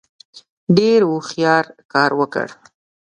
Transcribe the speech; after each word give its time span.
ډېر 0.77 0.99
هوښیار 1.09 1.65
کار 1.93 2.11
وکړ. 2.19 2.47